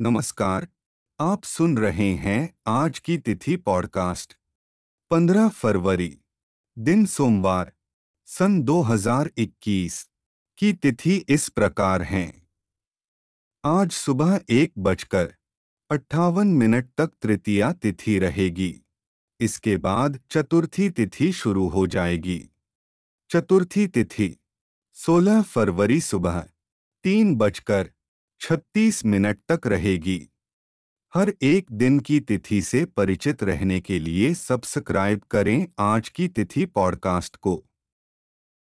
[0.00, 0.68] नमस्कार,
[1.20, 4.38] आप सुन रहे हैं आज की तिथि पॉडकास्ट।
[5.10, 6.18] 15 फरवरी,
[6.78, 7.72] दिन सोमवार,
[8.26, 10.10] सन 2021
[10.58, 12.48] की तिथि इस प्रकार है।
[13.64, 15.34] आज सुबह एक बजकर
[15.90, 18.80] अट्ठावन मिनट तक तृतीया तिथि रहेगी।
[19.40, 22.50] इसके बाद चतुर्थी तिथि शुरू हो जाएगी।
[23.30, 24.36] चतुर्थी तिथि
[24.92, 26.48] 16 फरवरी सुबह,
[27.04, 27.92] तीन बजकर
[28.40, 30.28] छत्तीस मिनट तक रहेगी।
[31.14, 36.66] हर एक दिन की तिथि से परिचित रहने के लिए सब्सक्राइब करें आज की तिथि
[36.66, 37.67] पॉडकास्ट को।